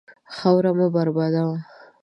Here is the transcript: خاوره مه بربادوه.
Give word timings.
خاوره 0.35 0.71
مه 0.77 0.87
بربادوه. 0.93 1.57